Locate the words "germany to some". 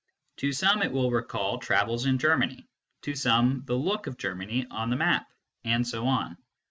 2.17-3.61